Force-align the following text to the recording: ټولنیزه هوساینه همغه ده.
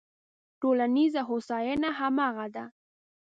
ټولنیزه 0.59 1.21
هوساینه 1.29 1.89
همغه 1.99 2.47
ده. 2.55 2.63